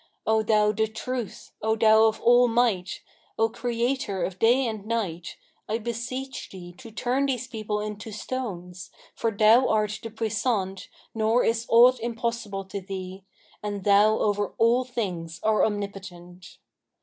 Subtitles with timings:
[0.25, 3.01] O Thou the Truth, O Thou of All might,
[3.37, 5.37] O Creator of Day and Night,
[5.69, 11.43] I beseech Thee to turn these people into stones, for Thou art the Puissant nor
[11.43, 13.25] is aught impossible to Thee,
[13.61, 16.57] and Thou over all things are omnipotent!'